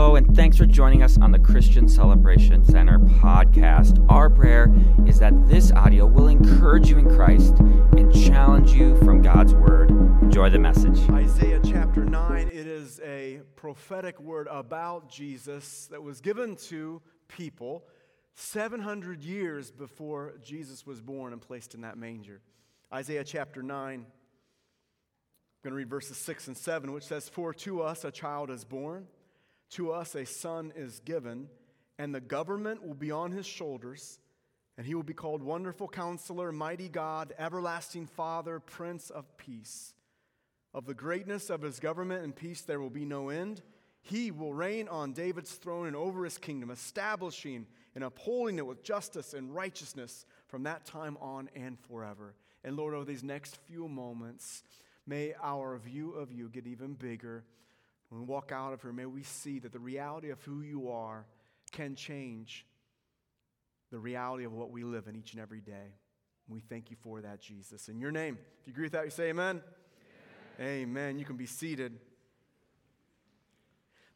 [0.00, 4.06] Hello, and thanks for joining us on the Christian Celebration Center podcast.
[4.08, 4.72] Our prayer
[5.08, 9.90] is that this audio will encourage you in Christ and challenge you from God's Word.
[10.22, 11.00] Enjoy the message.
[11.10, 17.82] Isaiah chapter 9, it is a prophetic word about Jesus that was given to people
[18.36, 22.40] 700 years before Jesus was born and placed in that manger.
[22.94, 24.06] Isaiah chapter 9, I'm
[25.64, 28.64] going to read verses 6 and 7, which says, For to us a child is
[28.64, 29.08] born.
[29.70, 31.48] To us a son is given,
[31.98, 34.18] and the government will be on his shoulders,
[34.76, 39.94] and he will be called Wonderful Counselor, Mighty God, Everlasting Father, Prince of Peace.
[40.72, 43.62] Of the greatness of his government and peace there will be no end.
[44.00, 48.82] He will reign on David's throne and over his kingdom, establishing and upholding it with
[48.82, 52.34] justice and righteousness from that time on and forever.
[52.64, 54.62] And Lord, over these next few moments,
[55.06, 57.44] may our view of you get even bigger
[58.08, 60.90] when we walk out of here, may we see that the reality of who you
[60.90, 61.26] are
[61.72, 62.64] can change
[63.90, 65.94] the reality of what we live in each and every day.
[66.48, 67.88] we thank you for that, Jesus.
[67.88, 69.60] In your name, if you agree with that, you say amen.
[70.58, 70.82] Amen.
[70.82, 71.18] amen.
[71.18, 71.98] You can be seated.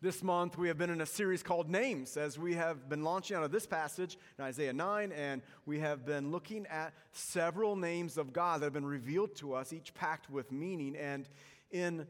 [0.00, 3.36] This month, we have been in a series called Names as we have been launching
[3.36, 8.18] out of this passage in Isaiah 9, and we have been looking at several names
[8.18, 10.96] of God that have been revealed to us, each packed with meaning.
[10.96, 11.28] And
[11.70, 12.06] in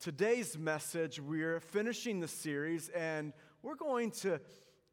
[0.00, 4.40] today's message, we're finishing the series and we're going to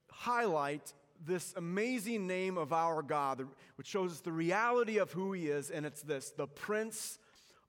[0.09, 0.93] highlight
[1.25, 5.69] this amazing name of our God, which shows us the reality of who He is,
[5.69, 7.19] and it's this the Prince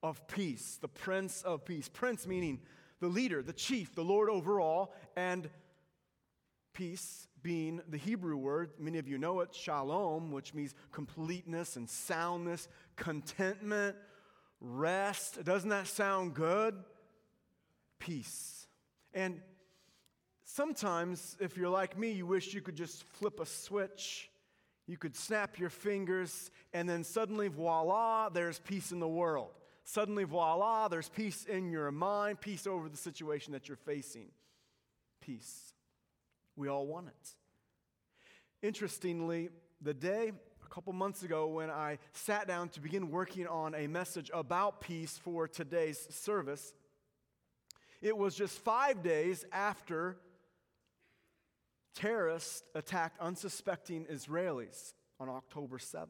[0.03, 0.79] of Peace.
[0.81, 1.89] The Prince of Peace.
[1.89, 2.61] Prince meaning
[3.01, 5.48] the leader, the chief, the Lord over all, and
[6.73, 11.89] peace being the Hebrew word, many of you know it, shalom, which means completeness and
[11.89, 13.97] soundness, contentment,
[14.61, 15.45] rest.
[15.45, 16.75] Doesn't that sound good?
[17.98, 18.67] Peace.
[19.12, 19.41] And
[20.45, 24.31] sometimes, if you're like me, you wish you could just flip a switch.
[24.86, 29.51] You could snap your fingers, and then suddenly, voila, there's peace in the world.
[29.85, 34.27] Suddenly, voila, there's peace in your mind, peace over the situation that you're facing.
[35.20, 35.73] Peace.
[36.57, 38.67] We all want it.
[38.67, 39.48] Interestingly,
[39.80, 40.33] the day
[40.64, 44.80] a couple months ago when I sat down to begin working on a message about
[44.80, 46.74] peace for today's service,
[48.05, 50.19] it was just five days after
[51.95, 56.07] terrorists attacked unsuspecting Israelis on October 7th,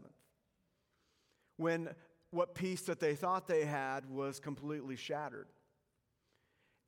[1.56, 1.88] when
[2.30, 5.46] what peace that they thought they had was completely shattered.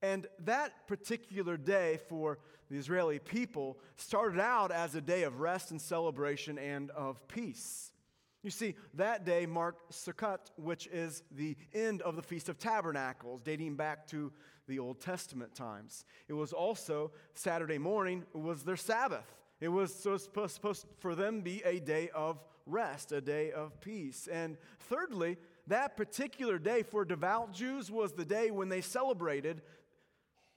[0.02, 5.70] And that particular day for the Israeli people started out as a day of rest
[5.70, 7.92] and celebration and of peace.
[8.46, 13.42] You see, that day marked Sukkot, which is the end of the Feast of Tabernacles,
[13.42, 14.32] dating back to
[14.68, 16.04] the Old Testament times.
[16.28, 19.26] It was also Saturday morning it was their Sabbath.
[19.60, 24.28] It was supposed, supposed for them be a day of rest, a day of peace.
[24.30, 29.60] And thirdly, that particular day for devout Jews was the day when they celebrated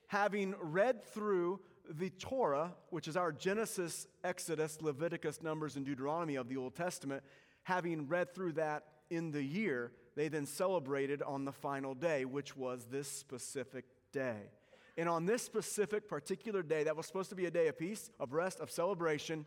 [0.10, 6.50] having read through the Torah, which is our Genesis, Exodus, Leviticus, Numbers, and Deuteronomy of
[6.50, 7.24] the Old Testament,
[7.70, 12.58] having read through that in the year, they then celebrated on the final day, which
[12.58, 14.50] was this specific day.
[14.98, 18.10] And on this specific, particular day, that was supposed to be a day of peace,
[18.20, 19.46] of rest, of celebration,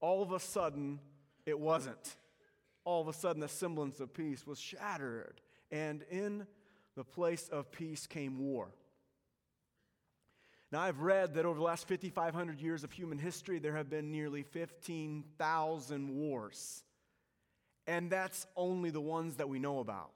[0.00, 1.00] all of a sudden,
[1.46, 2.16] it wasn't.
[2.84, 5.40] All of a sudden, the semblance of peace was shattered.
[5.70, 6.46] And in
[6.96, 8.74] the place of peace came war.
[10.70, 14.12] Now, I've read that over the last 5,500 years of human history, there have been
[14.12, 16.84] nearly 15,000 wars.
[17.86, 20.10] And that's only the ones that we know about.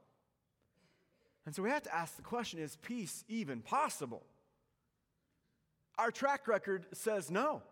[1.44, 4.24] And so we have to ask the question is peace even possible?
[5.98, 7.62] Our track record says no.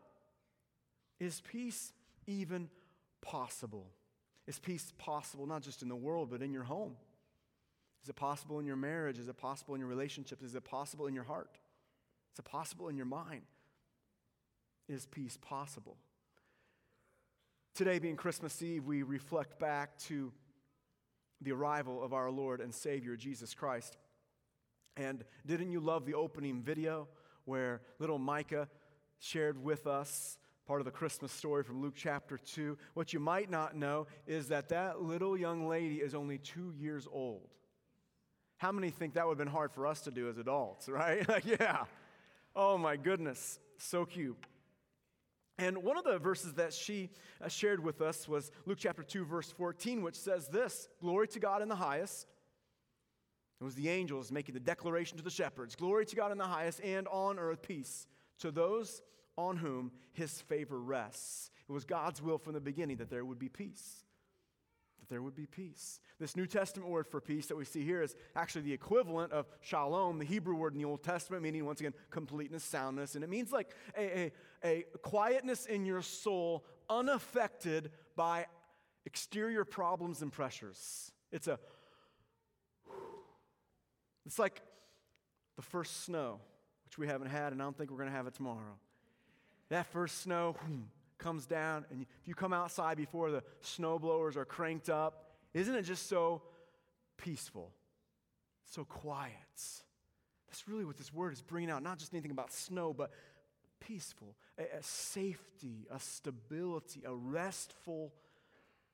[1.21, 1.93] Is peace
[2.27, 2.71] even
[3.21, 3.87] possible?
[4.47, 6.97] Is peace possible not just in the world, but in your home?
[8.03, 9.19] Is it possible in your marriage?
[9.19, 10.43] Is it possible in your relationships?
[10.43, 11.59] Is it possible in your heart?
[12.35, 13.43] Is it possible in your mind?
[14.89, 15.97] Is peace possible?
[17.75, 20.31] Today, being Christmas Eve, we reflect back to
[21.41, 23.97] the arrival of our Lord and Savior, Jesus Christ.
[24.97, 27.09] And didn't you love the opening video
[27.47, 28.69] where little Micah
[29.19, 30.39] shared with us
[30.69, 32.79] part of the Christmas story from Luke chapter 2?
[32.95, 37.09] What you might not know is that that little young lady is only two years
[37.11, 37.49] old.
[38.59, 41.29] How many think that would have been hard for us to do as adults, right?
[41.45, 41.87] yeah.
[42.55, 43.59] Oh my goodness.
[43.79, 44.39] So cute.
[45.59, 47.11] And one of the verses that she
[47.41, 51.41] uh, shared with us was Luke chapter 2, verse 14, which says this Glory to
[51.41, 52.27] God in the highest.
[53.61, 56.45] It was the angels making the declaration to the shepherds Glory to God in the
[56.45, 58.07] highest, and on earth peace
[58.41, 59.01] to those
[59.37, 61.51] on whom his favor rests.
[61.69, 64.05] It was God's will from the beginning that there would be peace.
[65.05, 66.01] That there would be peace.
[66.19, 69.47] This New Testament word for peace that we see here is actually the equivalent of
[69.61, 73.15] shalom, the Hebrew word in the Old Testament, meaning, once again, completeness, soundness.
[73.15, 74.33] And it means like a, a,
[74.65, 78.47] a quietness in your soul, unaffected by
[79.05, 81.13] exterior problems and pressures.
[81.31, 81.59] It's a,
[84.25, 84.63] it's like
[85.57, 86.41] the first snow,
[86.87, 88.79] which we haven't had, and I don't think we're going to have it tomorrow.
[89.69, 90.85] That first snow hmm,
[91.25, 95.25] comes down, and if you come outside before the snow blowers are cranked up,
[95.55, 96.43] isn't it just so
[97.17, 97.73] peaceful,
[98.71, 99.33] so quiet?
[100.49, 103.11] That's really what this word is bringing out, not just anything about snow, but
[103.81, 108.13] peaceful, a, a safety, a stability, a restful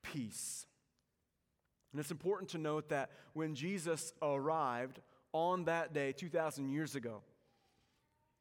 [0.01, 0.65] peace.
[1.91, 5.01] And it's important to note that when Jesus arrived
[5.33, 7.23] on that day 2,000 years ago,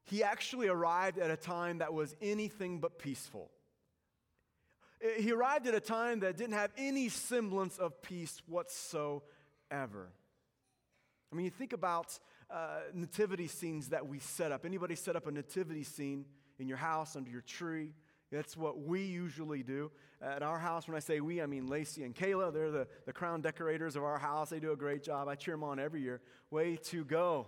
[0.04, 3.50] he actually arrived at a time that was anything but peaceful.
[5.18, 9.22] He arrived at a time that didn't have any semblance of peace whatsoever.
[9.70, 12.18] I mean, you think about
[12.50, 14.64] uh, nativity scenes that we set up.
[14.64, 16.26] Anybody set up a nativity scene
[16.58, 17.94] in your house, under your tree?
[18.30, 19.90] That's what we usually do.
[20.22, 22.52] At our house, when I say we, I mean Lacey and Kayla.
[22.52, 24.50] They're the, the crown decorators of our house.
[24.50, 25.28] They do a great job.
[25.28, 26.20] I cheer them on every year.
[26.50, 27.46] Way to go.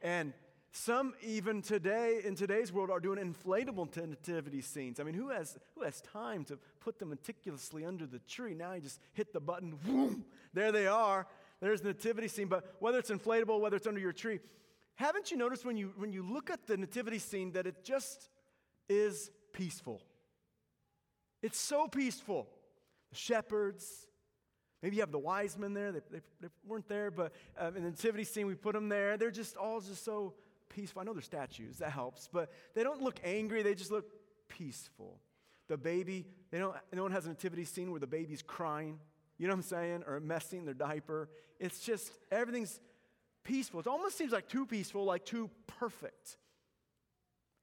[0.00, 0.32] And
[0.74, 4.98] some even today, in today's world, are doing inflatable nativity scenes.
[4.98, 8.54] I mean, who has, who has time to put them meticulously under the tree?
[8.54, 10.24] Now you just hit the button,
[10.54, 11.26] there they are.
[11.60, 12.48] There's the nativity scene.
[12.48, 14.40] But whether it's inflatable, whether it's under your tree,
[14.94, 18.30] haven't you noticed when you, when you look at the nativity scene that it just
[18.88, 20.00] is peaceful?
[21.42, 22.48] It's so peaceful.
[23.10, 24.06] The shepherds,
[24.82, 25.92] maybe you have the wise men there.
[25.92, 29.18] They, they, they weren't there, but um, in the nativity scene, we put them there.
[29.18, 30.32] They're just all just so
[30.74, 31.00] peaceful.
[31.00, 34.06] I know they're statues, that helps, but they don't look angry, they just look
[34.48, 35.20] peaceful.
[35.68, 38.98] The baby, they don't, no one has a nativity scene where the baby's crying,
[39.38, 41.28] you know what I'm saying, or messing their diaper.
[41.60, 42.80] It's just, everything's
[43.44, 43.80] peaceful.
[43.80, 46.36] It almost seems like too peaceful, like too perfect.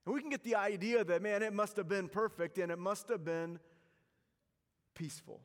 [0.06, 2.78] And we can get the idea that, man, it must have been perfect and it
[2.78, 3.58] must have been
[4.94, 5.40] peaceful.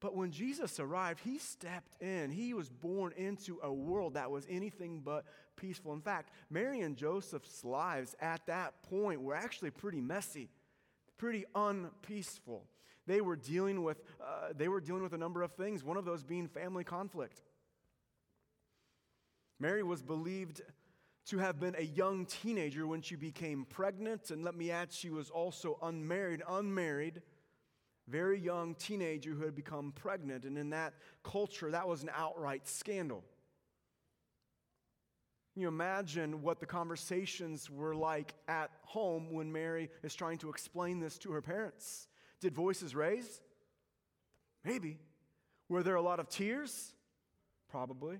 [0.00, 2.30] But when Jesus arrived, he stepped in.
[2.30, 5.24] He was born into a world that was anything but
[5.56, 5.94] peaceful.
[5.94, 10.50] In fact, Mary and Joseph's lives at that point were actually pretty messy,
[11.16, 12.66] pretty unpeaceful.
[13.06, 16.04] They were dealing with, uh, they were dealing with a number of things, one of
[16.04, 17.40] those being family conflict.
[19.58, 20.60] Mary was believed
[21.26, 25.08] to have been a young teenager when she became pregnant, and let me add, she
[25.08, 27.22] was also unmarried, unmarried
[28.08, 30.44] very young teenager who had become pregnant.
[30.44, 30.94] And in that
[31.24, 33.24] culture, that was an outright scandal.
[35.54, 41.00] You imagine what the conversations were like at home when Mary is trying to explain
[41.00, 42.08] this to her parents.
[42.40, 43.40] Did voices raise?
[44.64, 44.98] Maybe.
[45.68, 46.92] Were there a lot of tears?
[47.70, 48.18] Probably.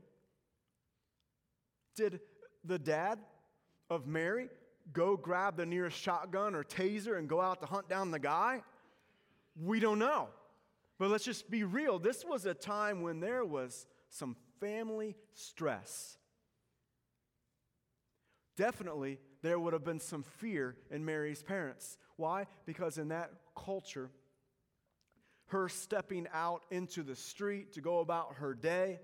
[1.94, 2.20] Did
[2.64, 3.18] the dad
[3.90, 4.48] of Mary
[4.92, 8.62] go grab the nearest shotgun or taser and go out to hunt down the guy?
[9.62, 10.28] We don't know.
[10.98, 11.98] But let's just be real.
[11.98, 16.16] This was a time when there was some family stress.
[18.56, 21.98] Definitely, there would have been some fear in Mary's parents.
[22.16, 22.46] Why?
[22.64, 24.10] Because in that culture,
[25.48, 28.98] her stepping out into the street to go about her day,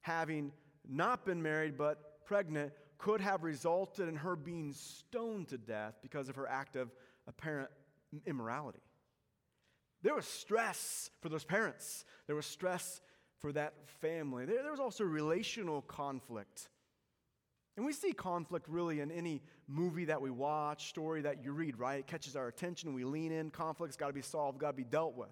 [0.00, 0.52] having
[0.88, 6.28] not been married but pregnant, could have resulted in her being stoned to death because
[6.28, 6.90] of her act of
[7.26, 7.70] apparent
[8.26, 8.80] immorality.
[10.02, 13.00] There was stress for those parents, there was stress
[13.40, 14.44] for that family.
[14.44, 16.68] There, there was also relational conflict.
[17.76, 21.78] And we see conflict really in any movie that we watch, story that you read,
[21.78, 22.00] right?
[22.00, 23.50] It catches our attention, we lean in.
[23.50, 25.30] Conflict's got to be solved, got to be dealt with.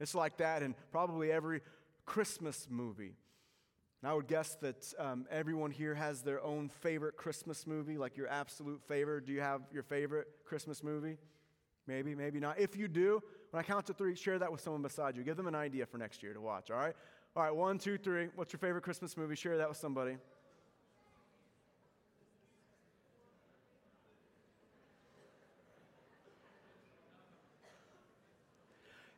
[0.00, 1.60] It's like that in probably every
[2.06, 3.14] Christmas movie.
[4.02, 8.16] And I would guess that um, everyone here has their own favorite Christmas movie, like
[8.16, 9.26] your absolute favorite.
[9.26, 11.18] Do you have your favorite Christmas movie?
[11.86, 12.58] Maybe, maybe not.
[12.58, 15.22] If you do, when I count to three, share that with someone beside you.
[15.22, 16.94] Give them an idea for next year to watch, all right?
[17.36, 18.28] All right, one, two, three.
[18.34, 19.34] What's your favorite Christmas movie?
[19.34, 20.16] Share that with somebody.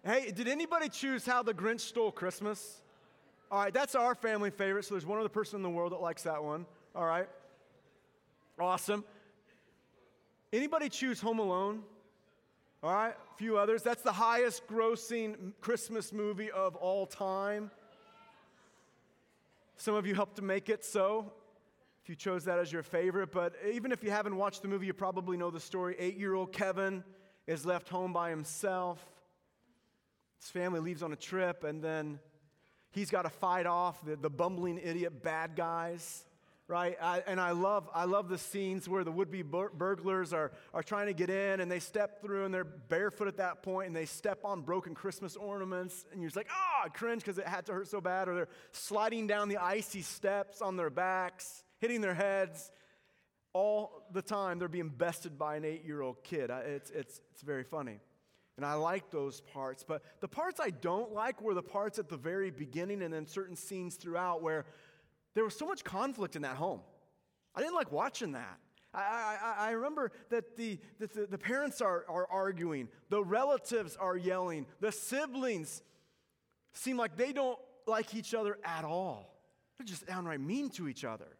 [0.05, 2.81] Hey, did anybody choose How the Grinch Stole Christmas?
[3.53, 6.01] All right, that's our family favorite, so there's one other person in the world that
[6.01, 6.67] likes that one.
[6.95, 7.29] All right.
[8.59, 9.05] Awesome.
[10.53, 11.83] Anybody choose Home Alone?
[12.85, 13.85] All right, a few others.
[13.85, 17.71] That's the highest grossing Christmas movie of all time.
[19.77, 21.33] Some of you helped to make it so.
[22.03, 23.31] if you chose that as your favorite.
[23.31, 25.95] But even if you haven't watched the movie, you probably know the story.
[25.97, 27.05] Eight year old Kevin
[27.47, 28.99] is left home by himself.
[30.41, 32.19] His family leaves on a trip, and then
[32.91, 36.25] he's got to fight off the, the bumbling idiot bad guys
[36.73, 36.97] right?
[37.03, 40.83] I, and I love, I love the scenes where the would-be bur- burglars are, are
[40.83, 43.95] trying to get in and they step through and they're barefoot at that point and
[43.95, 47.47] they step on broken Christmas ornaments and you're just like, ah, oh, cringe because it
[47.47, 48.27] had to hurt so bad.
[48.27, 52.73] Or they're sliding down the icy steps on their backs, hitting their heads.
[53.53, 56.49] All the time they're being bested by an eight-year-old kid.
[56.49, 58.01] It's, it's, it's very funny.
[58.57, 59.85] And I like those parts.
[59.87, 63.27] But the parts I don't like were the parts at the very beginning and then
[63.27, 64.65] certain scenes throughout where
[65.35, 66.81] there was so much conflict in that home.
[67.55, 68.59] I didn't like watching that.
[68.95, 74.17] I, I, I remember that the, the, the parents are, are arguing, the relatives are
[74.17, 75.83] yelling, the siblings
[76.75, 79.35] seem like they don't like each other at all.
[79.79, 81.39] They're just downright mean to each other.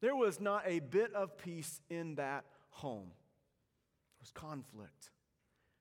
[0.00, 3.06] There was not a bit of peace in that home.
[3.06, 5.10] There was conflict.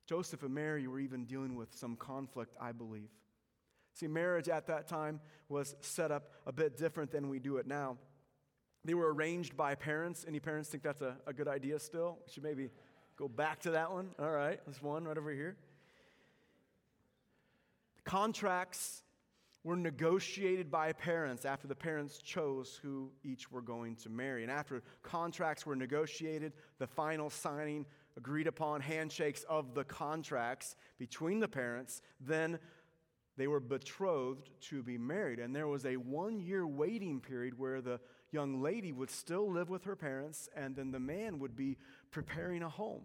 [0.05, 3.09] Joseph and Mary were even dealing with some conflict, I believe.
[3.93, 5.19] See, marriage at that time
[5.50, 7.97] was set up a bit different than we do it now.
[8.85, 10.25] They were arranged by parents.
[10.27, 12.17] Any parents think that's a, a good idea still?
[12.25, 12.69] We should maybe
[13.17, 14.09] go back to that one.
[14.19, 15.55] All right, there's one right over here.
[18.03, 19.03] Contracts
[19.63, 24.43] were negotiated by parents after the parents chose who each were going to marry.
[24.43, 27.85] And after contracts were negotiated, the final signing,
[28.17, 32.59] agreed upon handshakes of the contracts between the parents, then
[33.37, 35.39] they were betrothed to be married.
[35.39, 37.99] And there was a one year waiting period where the
[38.31, 41.77] young lady would still live with her parents, and then the man would be
[42.11, 43.03] preparing a home.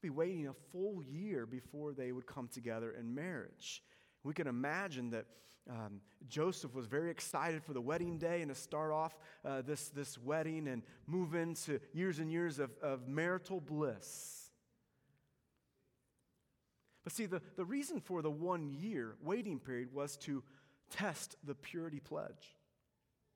[0.00, 3.82] Be waiting a full year before they would come together in marriage.
[4.22, 5.26] We can imagine that
[5.68, 9.88] um, Joseph was very excited for the wedding day and to start off uh, this,
[9.88, 14.37] this wedding and move into years and years of, of marital bliss.
[17.08, 20.44] But see, the, the reason for the one year waiting period was to
[20.90, 22.58] test the purity pledge.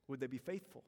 [0.09, 0.85] Would they be faithful?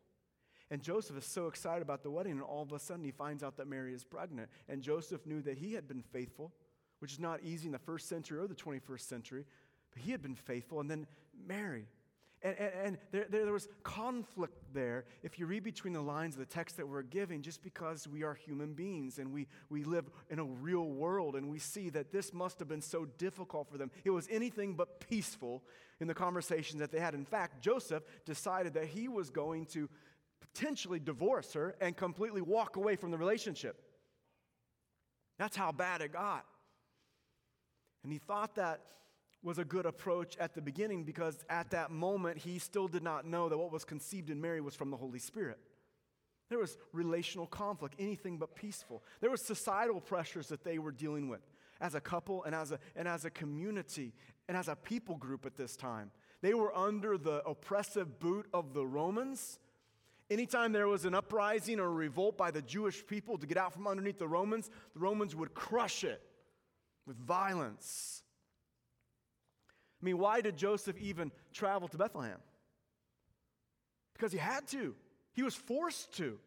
[0.71, 3.43] And Joseph is so excited about the wedding, and all of a sudden he finds
[3.43, 4.51] out that Mary is pregnant.
[4.69, 6.53] And Joseph knew that he had been faithful,
[6.99, 9.47] which is not easy in the first century or the 21st century,
[9.91, 10.81] but he had been faithful.
[10.81, 11.07] And then
[11.49, 11.87] Mary,
[12.45, 16.41] and, and, and there, there, was conflict there if you read between the lines of
[16.41, 20.11] the text that we're giving, just because we are human beings and we, we live
[20.29, 23.79] in a real world, and we see that this must have been so difficult for
[23.79, 23.91] them.
[24.05, 25.63] It was anything but peaceful
[26.01, 27.15] in the conversations that they had.
[27.15, 29.89] In fact, Joseph decided that he was going to
[30.41, 33.81] potentially divorce her and completely walk away from the relationship.
[35.39, 36.45] That's how bad it got.
[38.03, 38.81] And he thought that
[39.45, 43.27] was a good approach at the beginning because at that moment he still did not
[43.27, 45.59] know that what was conceived in Mary was from the Holy Spirit.
[46.49, 49.03] There was relational conflict, anything but peaceful.
[49.21, 51.41] There was societal pressures that they were dealing with
[51.81, 54.15] as a couple and as a, and as a community
[54.49, 56.11] and as a people group at this time.
[56.41, 59.59] They were under the oppressive boot of the Romans.
[60.31, 63.75] Anytime there was an uprising or a revolt by the Jewish people to get out
[63.75, 66.23] from underneath the Romans, the Romans would crush it
[67.07, 68.24] with violence.
[70.05, 72.37] I mean, why did Joseph even travel to Bethlehem?
[74.13, 74.95] Because he had to,
[75.33, 76.39] he was forced to.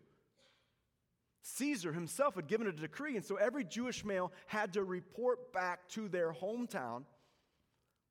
[1.42, 5.88] Caesar himself had given a decree, and so every Jewish male had to report back
[5.90, 7.06] to their hometown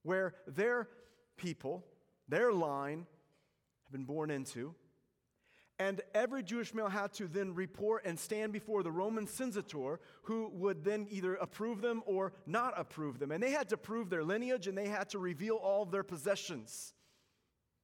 [0.03, 0.89] where their
[1.37, 1.85] people,
[2.29, 3.07] their line,
[3.85, 4.75] had been born into.
[5.79, 10.51] And every Jewish male had to then report and stand before the Roman censor, who
[10.55, 13.31] would then either approve them or not approve them.
[13.31, 16.03] And they had to prove their lineage and they had to reveal all of their
[16.03, 16.95] possessions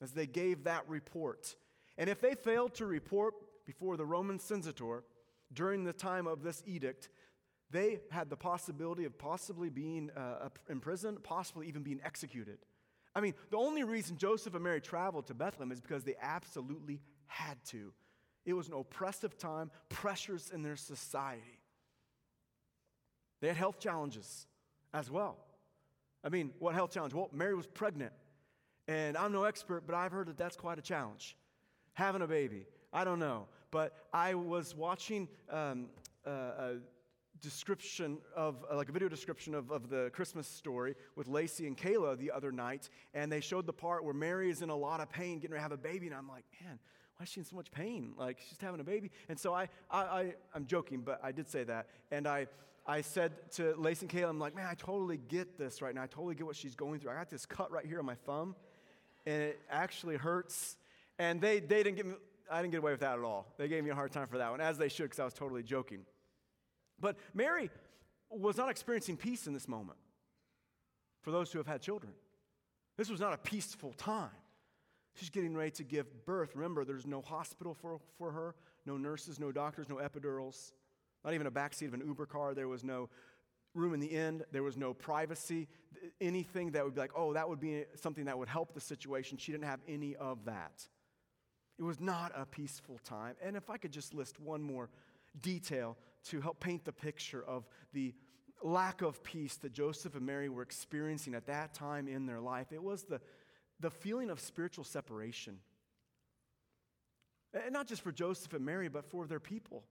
[0.00, 1.54] as they gave that report.
[1.98, 3.34] And if they failed to report
[3.66, 5.04] before the Roman censor
[5.52, 7.10] during the time of this edict,
[7.70, 12.58] they had the possibility of possibly being uh, imprisoned, possibly even being executed.
[13.14, 17.00] I mean, the only reason Joseph and Mary traveled to Bethlehem is because they absolutely
[17.32, 17.92] had to.
[18.44, 21.60] It was an oppressive time, pressures in their society.
[23.40, 24.46] They had health challenges
[24.92, 25.38] as well.
[26.24, 27.14] I mean, what health challenge?
[27.14, 28.12] Well, Mary was pregnant.
[28.88, 31.36] And I'm no expert, but I've heard that that's quite a challenge.
[31.94, 32.66] Having a baby.
[32.92, 33.46] I don't know.
[33.70, 35.86] But I was watching um,
[36.26, 36.74] uh, a
[37.40, 41.76] description of, uh, like a video description of, of the Christmas story with Lacey and
[41.76, 42.88] Kayla the other night.
[43.14, 45.60] And they showed the part where Mary is in a lot of pain getting ready
[45.60, 46.06] to have a baby.
[46.06, 46.78] And I'm like, man,
[47.22, 48.14] why is she in so much pain?
[48.18, 49.12] Like she's having a baby.
[49.28, 51.86] And so I, I, I I'm joking, but I did say that.
[52.10, 52.48] And I,
[52.84, 56.02] I said to Lacey and Kayla, I'm like, man, I totally get this right now.
[56.02, 57.12] I totally get what she's going through.
[57.12, 58.56] I got this cut right here on my thumb,
[59.24, 60.76] and it actually hurts.
[61.20, 62.14] And they, they didn't give me,
[62.50, 63.46] I didn't get away with that at all.
[63.56, 65.34] They gave me a hard time for that one, as they should, because I was
[65.34, 66.00] totally joking.
[66.98, 67.70] But Mary
[68.30, 69.98] was not experiencing peace in this moment
[71.20, 72.14] for those who have had children.
[72.96, 74.30] This was not a peaceful time.
[75.14, 76.54] She's getting ready to give birth.
[76.54, 78.54] Remember, there's no hospital for, for her,
[78.86, 80.72] no nurses, no doctors, no epidurals,
[81.24, 82.54] not even a backseat of an Uber car.
[82.54, 83.08] There was no
[83.74, 84.44] room in the end.
[84.52, 85.68] there was no privacy,
[86.20, 89.38] anything that would be like, oh, that would be something that would help the situation.
[89.38, 90.86] She didn't have any of that.
[91.78, 93.34] It was not a peaceful time.
[93.42, 94.90] And if I could just list one more
[95.40, 98.14] detail to help paint the picture of the
[98.62, 102.72] lack of peace that Joseph and Mary were experiencing at that time in their life,
[102.72, 103.20] it was the,
[103.82, 105.58] the feeling of spiritual separation.
[107.52, 109.84] And not just for Joseph and Mary, but for their people.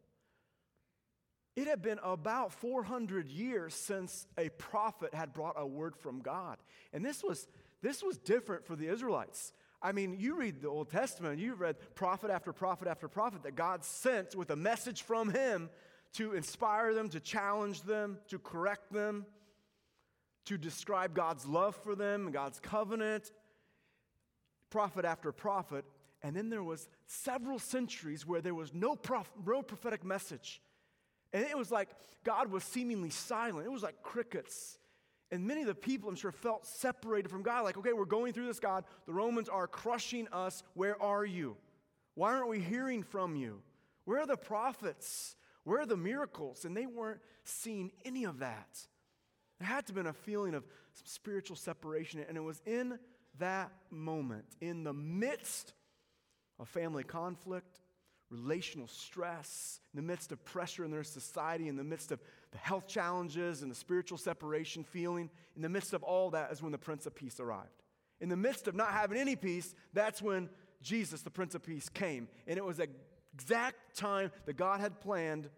[1.55, 6.57] It had been about 400 years since a prophet had brought a word from God.
[6.93, 7.47] And this was,
[7.81, 9.53] this was different for the Israelites.
[9.81, 13.55] I mean, you read the Old Testament, you've read prophet after prophet after prophet that
[13.55, 15.69] God sent with a message from him
[16.13, 19.25] to inspire them, to challenge them, to correct them,
[20.45, 23.31] to describe God's love for them, and God's covenant,
[24.71, 25.85] prophet after prophet.
[26.23, 30.61] And then there was several centuries where there was no, prof- no prophetic message.
[31.33, 31.89] And it was like
[32.23, 33.65] God was seemingly silent.
[33.65, 34.77] It was like crickets.
[35.31, 37.63] And many of the people, I'm sure, felt separated from God.
[37.63, 38.83] Like, okay, we're going through this, God.
[39.05, 40.63] The Romans are crushing us.
[40.73, 41.55] Where are you?
[42.15, 43.61] Why aren't we hearing from you?
[44.03, 45.35] Where are the prophets?
[45.63, 46.65] Where are the miracles?
[46.65, 48.87] And they weren't seeing any of that.
[49.59, 50.65] There had to have been a feeling of
[51.05, 52.23] spiritual separation.
[52.27, 52.99] And it was in
[53.41, 55.73] that moment, in the midst
[56.59, 57.81] of family conflict,
[58.29, 62.19] relational stress, in the midst of pressure in their society, in the midst of
[62.51, 66.61] the health challenges and the spiritual separation feeling, in the midst of all that is
[66.61, 67.83] when the Prince of Peace arrived.
[68.21, 70.49] In the midst of not having any peace, that's when
[70.81, 72.27] Jesus, the Prince of Peace, came.
[72.47, 72.87] And it was the
[73.33, 75.49] exact time that God had planned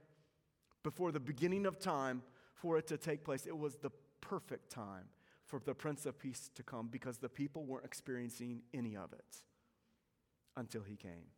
[0.84, 2.24] before the beginning of time
[2.56, 3.46] for it to take place.
[3.46, 3.91] It was the
[4.22, 5.06] perfect time
[5.54, 9.42] for the Prince of Peace to come because the people weren't experiencing any of it
[10.58, 11.30] until he came.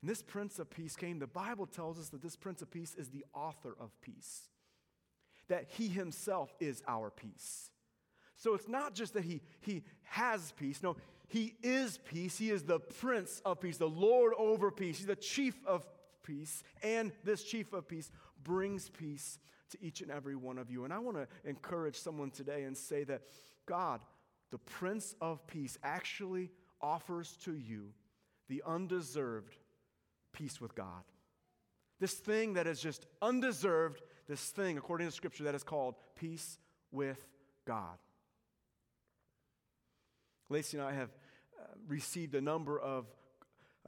[0.00, 1.18] And this Prince of Peace came.
[1.18, 4.42] The Bible tells us that this Prince of Peace is the author of peace,
[5.48, 7.70] that he himself is our peace.
[8.36, 10.94] So it's not just that he, he has peace, no,
[11.26, 12.38] he is peace.
[12.38, 14.98] He is the Prince of Peace, the Lord over peace.
[14.98, 15.84] He's the chief of
[16.22, 16.62] peace.
[16.80, 18.12] And this chief of peace
[18.44, 20.84] brings peace to each and every one of you.
[20.84, 23.22] And I want to encourage someone today and say that
[23.66, 24.00] God,
[24.50, 27.92] the Prince of Peace, actually offers to you
[28.48, 29.56] the undeserved
[30.32, 31.04] peace with God.
[32.00, 36.58] This thing that is just undeserved, this thing, according to Scripture, that is called peace
[36.90, 37.26] with
[37.66, 37.98] God.
[40.48, 41.10] Lacey and I have
[41.58, 43.06] uh, received a number of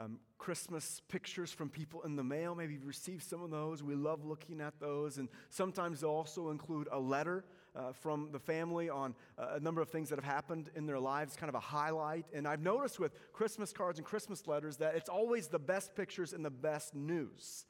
[0.03, 2.55] um, Christmas pictures from people in the mail.
[2.55, 3.83] Maybe you've received some of those.
[3.83, 5.19] We love looking at those.
[5.19, 9.81] And sometimes they'll also include a letter uh, from the family on uh, a number
[9.81, 12.27] of things that have happened in their lives, kind of a highlight.
[12.33, 16.33] And I've noticed with Christmas cards and Christmas letters that it's always the best pictures
[16.33, 17.67] and the best news.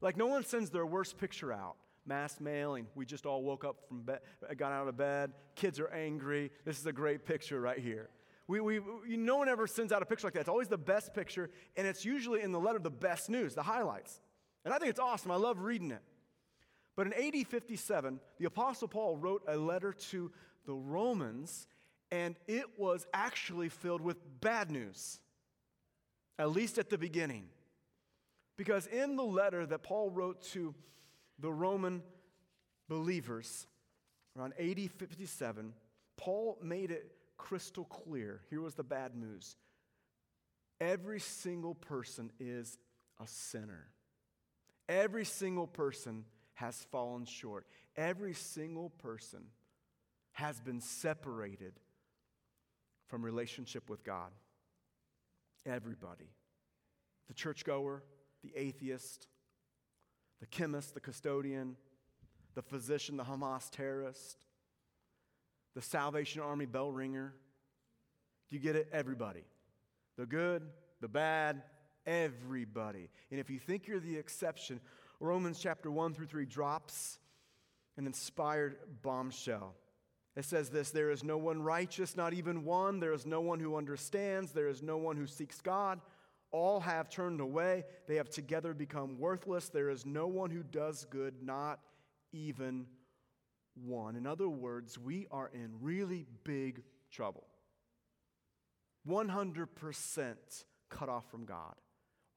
[0.00, 1.76] Like, no one sends their worst picture out.
[2.06, 2.86] Mass mailing.
[2.94, 4.20] We just all woke up from bed,
[4.56, 5.32] got out of bed.
[5.56, 6.52] Kids are angry.
[6.64, 8.10] This is a great picture right here.
[8.48, 10.40] We, we, we, no one ever sends out a picture like that.
[10.40, 13.62] It's always the best picture, and it's usually in the letter the best news, the
[13.62, 14.20] highlights.
[14.64, 15.30] And I think it's awesome.
[15.30, 16.02] I love reading it.
[16.94, 20.30] But in AD 57, the Apostle Paul wrote a letter to
[20.64, 21.66] the Romans,
[22.10, 25.20] and it was actually filled with bad news,
[26.38, 27.48] at least at the beginning.
[28.56, 30.74] Because in the letter that Paul wrote to
[31.38, 32.02] the Roman
[32.88, 33.66] believers
[34.38, 35.74] around AD 57,
[36.16, 38.42] Paul made it crystal clear.
[38.50, 39.56] Here was the bad news
[40.80, 42.78] every single person is
[43.20, 43.88] a sinner.
[44.88, 47.66] Every single person has fallen short.
[47.96, 49.44] Every single person
[50.32, 51.72] has been separated
[53.08, 54.30] from relationship with God.
[55.64, 56.30] Everybody.
[57.28, 58.04] The churchgoer,
[58.42, 59.28] the atheist,
[60.40, 61.76] the chemist, the custodian,
[62.54, 64.46] the physician, the Hamas terrorist,
[65.76, 67.34] the Salvation Army bell ringer.
[68.48, 68.88] Do you get it?
[68.92, 69.44] Everybody.
[70.16, 70.62] The good,
[71.02, 71.62] the bad,
[72.06, 73.10] everybody.
[73.30, 74.80] And if you think you're the exception,
[75.20, 77.18] Romans chapter 1 through 3 drops
[77.98, 79.74] an inspired bombshell.
[80.34, 82.98] It says this There is no one righteous, not even one.
[82.98, 84.52] There is no one who understands.
[84.52, 86.00] There is no one who seeks God.
[86.52, 87.84] All have turned away.
[88.06, 89.68] They have together become worthless.
[89.68, 91.80] There is no one who does good, not
[92.32, 92.86] even
[93.76, 94.16] one.
[94.16, 97.44] In other words, we are in really big trouble.
[99.08, 100.34] 100%
[100.90, 101.74] cut off from God.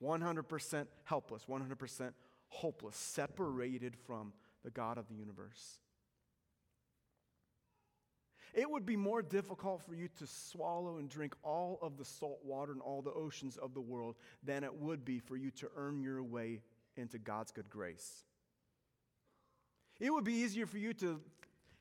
[0.02, 2.12] 100% helpless, 100%
[2.48, 5.80] hopeless, separated from the God of the universe.
[8.54, 12.40] It would be more difficult for you to swallow and drink all of the salt
[12.44, 15.70] water and all the oceans of the world than it would be for you to
[15.76, 16.62] earn your way
[16.98, 18.26] into God's good grace.
[20.00, 21.20] It would be easier for you to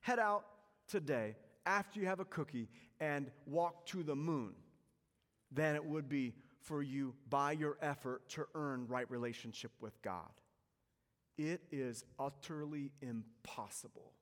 [0.01, 0.45] head out
[0.89, 2.69] today after you have a cookie
[3.01, 4.55] and walk to the moon
[5.53, 10.31] than it would be for you by your effort to earn right relationship with God.
[11.37, 14.13] It is utterly impossible.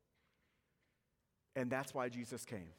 [1.54, 2.74] And that's why Jesus came.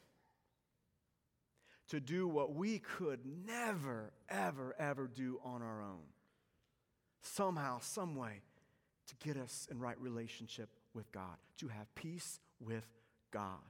[1.88, 6.04] To do what we could never, ever, ever do on our own.
[7.22, 8.42] Somehow, some way,
[9.08, 12.86] to get us in right relationship with God, to have peace with
[13.30, 13.60] God.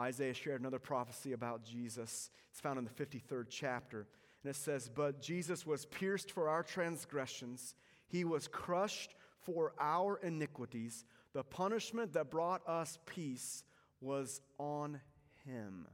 [0.00, 2.30] Isaiah shared another prophecy about Jesus.
[2.50, 4.06] It's found in the 53rd chapter.
[4.42, 7.74] And it says, But Jesus was pierced for our transgressions,
[8.06, 11.04] he was crushed for our iniquities.
[11.34, 13.64] The punishment that brought us peace
[14.00, 15.00] was on
[15.44, 15.86] him.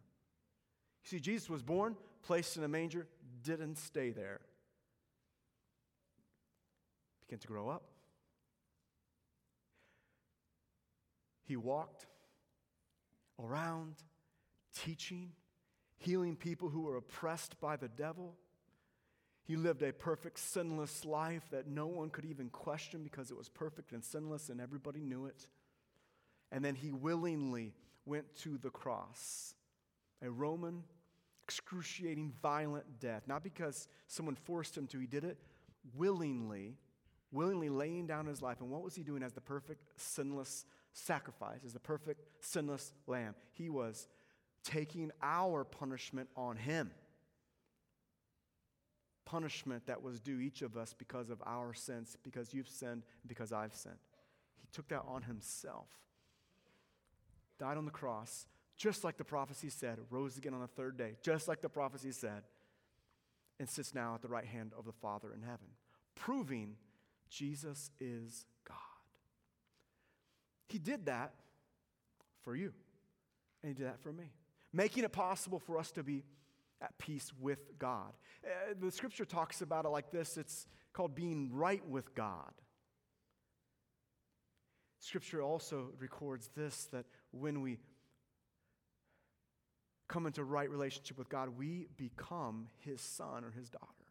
[1.04, 3.06] You see, Jesus was born, placed in a manger,
[3.42, 4.40] didn't stay there.
[7.26, 7.93] Began to grow up.
[11.44, 12.06] He walked
[13.38, 13.94] around
[14.74, 15.32] teaching,
[15.98, 18.34] healing people who were oppressed by the devil.
[19.44, 23.48] He lived a perfect, sinless life that no one could even question because it was
[23.48, 25.46] perfect and sinless and everybody knew it.
[26.50, 27.74] And then he willingly
[28.06, 29.54] went to the cross,
[30.22, 30.84] a Roman,
[31.42, 33.24] excruciating, violent death.
[33.26, 35.36] Not because someone forced him to, he did it
[35.94, 36.78] willingly,
[37.32, 38.60] willingly laying down his life.
[38.60, 43.34] And what was he doing as the perfect, sinless sacrifice, as the perfect, sinless lamb?
[43.52, 44.08] He was
[44.64, 46.90] taking our punishment on him
[49.24, 53.28] punishment that was due each of us because of our sins, because you've sinned, and
[53.28, 53.98] because I've sinned.
[54.60, 55.88] He took that on himself.
[57.58, 61.16] Died on the cross, just like the prophecy said, rose again on the third day,
[61.22, 62.42] just like the prophecy said,
[63.58, 65.68] and sits now at the right hand of the Father in heaven,
[66.14, 66.76] proving
[67.30, 68.93] Jesus is God.
[70.74, 71.32] He did that
[72.42, 72.72] for you,
[73.62, 74.32] and He did that for me,
[74.72, 76.24] making it possible for us to be
[76.82, 78.12] at peace with God.
[78.44, 82.50] Uh, the scripture talks about it like this it's called being right with God.
[84.98, 87.78] Scripture also records this that when we
[90.08, 94.10] come into right relationship with God, we become his son or his daughter,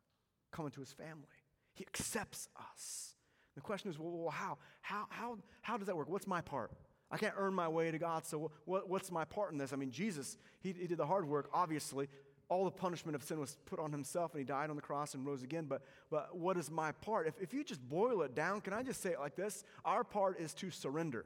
[0.53, 1.27] come into his family.
[1.73, 3.12] He accepts us.
[3.55, 4.57] The question is, well, how?
[4.81, 6.09] How, how, how does that work?
[6.09, 6.71] What's my part?
[7.11, 9.71] I can't earn my way to God, so what, what's my part in this?
[9.71, 12.09] I mean, Jesus, he, he did the hard work, obviously,
[12.49, 15.13] all the punishment of sin was put on himself and he died on the cross
[15.13, 15.65] and rose again.
[15.67, 17.27] But, but what is my part?
[17.27, 19.63] If, if you just boil it down, can I just say it like this?
[19.85, 21.25] Our part is to surrender.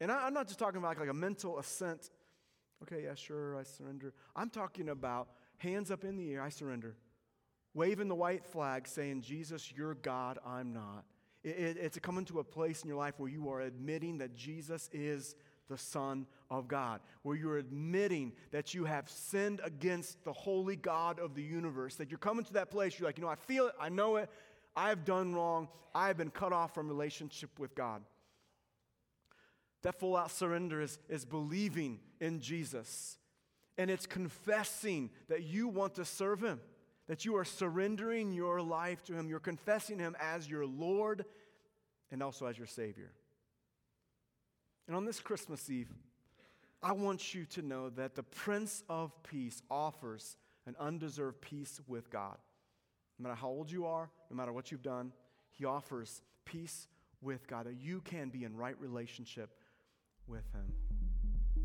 [0.00, 2.10] And I, am not just talking about like, like a mental assent.
[2.82, 4.12] Okay, yeah, sure, I surrender.
[4.34, 6.96] I'm talking about hands up in the air, I surrender.
[7.74, 11.04] Waving the white flag saying, Jesus, you're God, I'm not.
[11.44, 14.34] It, it, it's coming to a place in your life where you are admitting that
[14.34, 15.36] Jesus is
[15.68, 21.18] the Son of God, where you're admitting that you have sinned against the holy God
[21.20, 23.68] of the universe, that you're coming to that place, you're like, you know, I feel
[23.68, 24.28] it, I know it,
[24.76, 28.02] I've done wrong, I've been cut off from relationship with God.
[29.82, 33.16] That full out surrender is, is believing in Jesus.
[33.78, 36.60] And it's confessing that you want to serve Him,
[37.10, 39.28] that you are surrendering your life to Him.
[39.28, 41.24] You're confessing Him as your Lord
[42.12, 43.10] and also as your Savior.
[44.86, 45.88] And on this Christmas Eve,
[46.80, 52.10] I want you to know that the Prince of Peace offers an undeserved peace with
[52.10, 52.38] God.
[53.18, 55.10] No matter how old you are, no matter what you've done,
[55.50, 56.86] He offers peace
[57.20, 59.50] with God, that you can be in right relationship
[60.28, 60.72] with Him.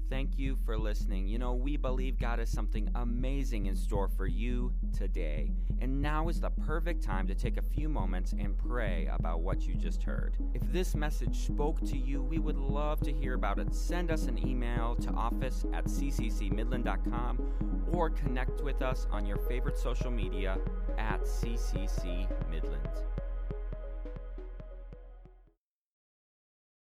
[0.08, 1.28] Thank you for listening.
[1.28, 5.52] You know, we believe God has something amazing in store for you today.
[5.82, 9.62] And now is the perfect time to take a few moments and pray about what
[9.62, 10.38] you just heard.
[10.54, 13.74] If this message spoke to you, we would love to hear about it.
[13.74, 19.78] Send us an email to office at cccmidland.com or connect with us on your favorite
[19.78, 20.60] social media
[21.00, 22.88] at CCC Midland.